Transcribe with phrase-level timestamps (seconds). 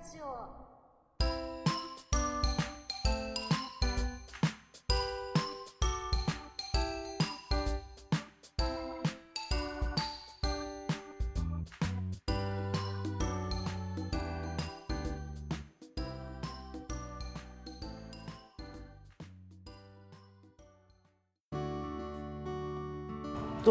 [0.00, 0.60] ジオ。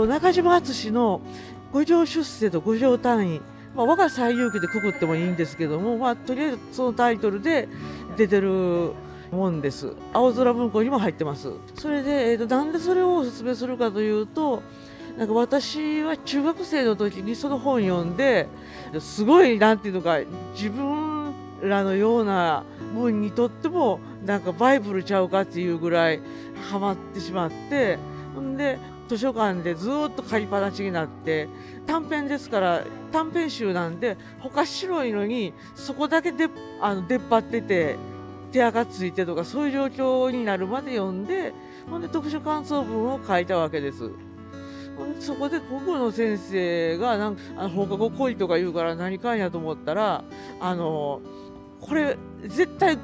[0.05, 1.21] 中島敦の
[1.73, 3.41] 五条出世と五条単位、
[3.75, 7.67] まあ、我が最有機でくくってもいいんですけども、まあ、とりあえずそのタイトルで
[8.17, 8.93] 出てる
[9.31, 9.93] もんです。
[10.13, 11.51] 青空文庫にも入ってます。
[11.75, 14.63] それで、えー、となんでそれをおすすめするかというと
[15.17, 18.47] なんか私は中学生の時にその本読んで
[18.99, 20.19] すごいなんていうのか
[20.53, 26.21] 自分らのような文にとってもなんかバイブルちゃうかっていうぐらい
[26.69, 27.99] ハマってしまって
[28.35, 31.47] ほんで図書館でずっと借りっぱなしになって
[31.87, 36.47] 短編ですから短編集なんで他白いのにそこだけで
[36.79, 37.95] あの出っ張ってて
[38.51, 41.53] 手垢ついてとかそういう状況になるまで読んで
[41.89, 44.11] ほんで読書感想文を書いたわけです。
[45.21, 50.25] そこで国語の先生がなんかあの放課後来いとか言うから何かんやと思ったら
[50.59, 51.21] あの
[51.79, 52.97] これ絶対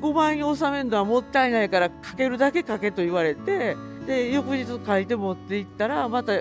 [0.00, 3.76] 5万円に収めるのはもったいないから書けるだけ書けと言われて
[4.10, 6.32] で翌日書いて持っていったらまた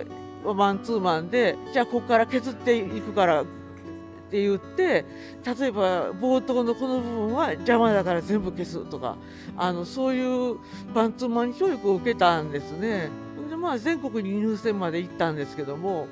[0.44, 3.46] マンツーマンでじゃあここから削っていくからっ
[4.32, 5.06] て言って
[5.60, 9.18] 例えば冒頭のこの部分は邪魔だから全部消すとか
[9.56, 10.58] あのそういう
[10.96, 13.10] マンツーマン教育を受けたんですね。
[13.48, 16.08] でまあ全国に入選まで行ったんですけども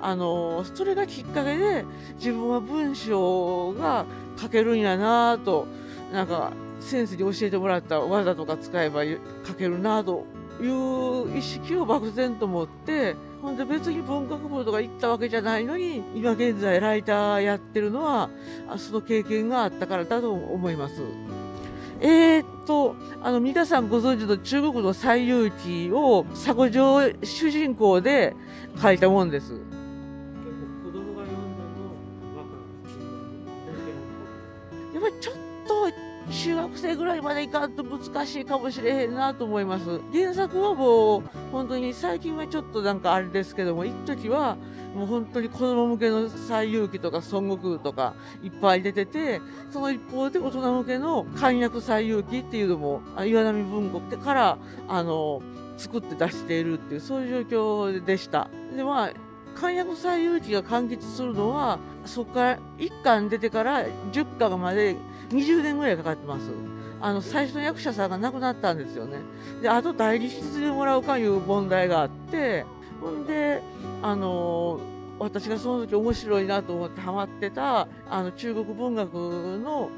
[0.00, 1.84] あのそれがきっかけで
[2.16, 5.68] 自分は文章が書けるんやなと
[6.12, 9.02] なんか先生に教えてもらった技とか使えば
[9.46, 10.26] 書けるなと
[10.60, 18.30] いう意識を漠然と持ってほんで別に文学部とか行ったわけじゃないのに今現在ライターやってるのは
[18.76, 21.02] その経験があったからだと思います。
[22.00, 28.34] えー、っとあの皆さんご存知の中国の西遊記を佐古城主人公で
[28.80, 29.52] 書いたもんです。
[34.92, 35.34] やっぱりちょっ
[36.30, 41.22] 中学生ぐらいまでいかんと難しいかもしれへんなと思います原作はもう
[41.52, 44.56] 本当に最近はちょっとなんかあれですけども一時は
[44.94, 55.42] もう本当に子供向けの西遊記とか孫悟空とかいっぱい出ててその一方で大人向けの簡約西遊記っていうのも岩波文庫からあの
[55.76, 58.48] 作って出しているっていうそういう状況でした。
[58.74, 59.10] でまあ
[59.54, 64.96] 簡約西遊記が完結するのはそこから1巻出てから10巻まで
[65.30, 66.50] 20年ぐらいかかってます。
[67.00, 69.18] あの最初の役者さんが亡くなったんですよね。
[69.60, 72.64] であと代理筆でもらうかいう問題があって
[73.00, 73.62] ほんで
[74.02, 74.80] あの
[75.18, 79.90] 私がその時面白いなと思ってハマってたあの中国文学の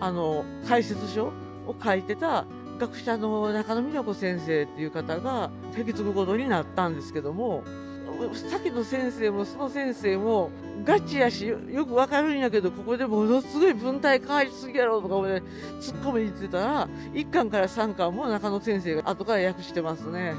[0.00, 1.26] あの解説書
[1.66, 2.44] を書いてた
[2.78, 7.64] 学者の中野美奈子先生っていう方が引き継ぐことになったんですけども
[8.34, 10.50] 先の先生もその先生も
[10.84, 15.42] ガチやしよくわかるんやけどここでものすごい文体変わりすぎやろとか突っ
[16.02, 20.34] 込みに言ってたら1巻から3巻も中野先生が後から訳してますね。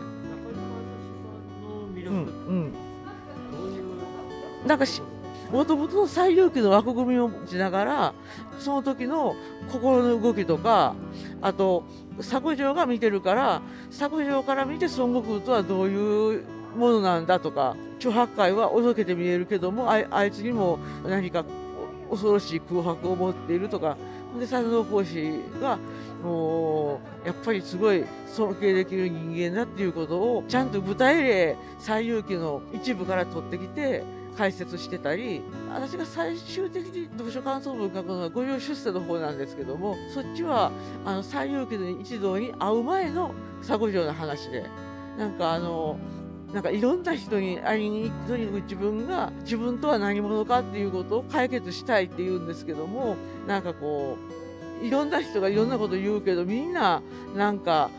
[2.08, 2.72] うん
[4.66, 5.02] なんかし
[5.52, 8.14] もともとの西遊記の枠組みを持ちながら
[8.60, 9.36] その時の
[9.72, 10.96] 心の動きとか
[11.42, 11.86] あと
[12.18, 16.44] 佐古城が見てるから佐古城から見て孫悟空とはどういう
[16.78, 21.44] ものなんだとか諸八海はおどけて見えるけどもあいつにも何か
[22.10, 23.98] 恐ろしい空白を持っているとか
[24.40, 25.78] で佐野法師が
[26.24, 34.04] もうやっぱりすごい尊敬できる人間だっていうことをちゃんと具体例西遊記の一部から取ってきて
[34.38, 35.42] 解説してたり
[35.74, 40.72] 私が最終的に読書感想文書くのは五条出世の方なんですけどもそっちは
[41.06, 43.34] あの西遊記の一同に会う前の
[43.66, 44.66] 佐古城の話で
[45.18, 45.98] なんかあの
[46.54, 54.18] なんかいろんな人に会いにとにかく自分が自分とは何者かっていうことを解決したいって言うんですけどもなんかこ
[54.82, 57.02] ういろんな人がいろんなこと言うけどみんな
[57.36, 57.90] なんか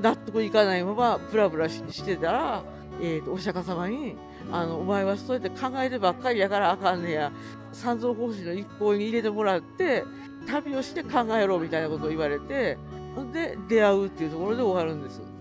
[0.00, 2.64] 納得いかないままブラブラしてたら、
[3.00, 4.16] えーとお釈迦様に
[4.50, 7.32] あの「お前はそうやって考えてばっかりやからあかんねや
[7.72, 10.04] 三蔵法師の一行に入れてもらって
[10.46, 12.78] 旅をして考えろ」みたいなことを言われて
[13.32, 15.33] で出会うっていうところで終わるんです。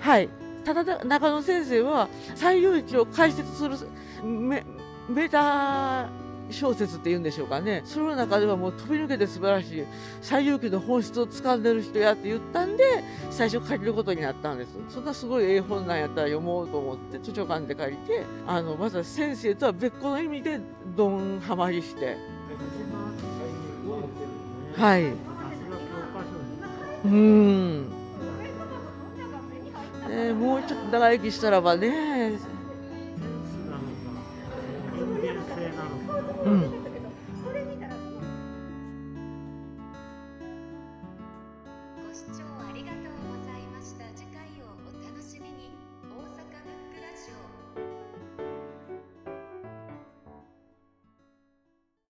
[0.00, 0.28] はい。
[0.64, 3.76] ただだ中野先生は西遊記を解説する
[4.22, 4.64] メ
[5.08, 6.08] メタ
[6.50, 7.82] 小説っていうんでしょうかね。
[7.84, 9.84] その中ではもう飛び抜けて素晴らしい
[10.22, 12.84] 「西遊記」の本質を掴んでる人やって言ったんで
[13.30, 14.76] 最初借りることになったんです。
[14.88, 20.60] そんなすごいええ本なんやったら読もうと思って図書館で借りてあのまずは先生とは別個の意味で
[20.96, 22.16] ドンハマりして。
[24.76, 25.04] はい。
[25.04, 27.86] うーん、
[30.18, 32.38] ね、もうちょっと長生きしたらばね。
[36.44, 36.77] うん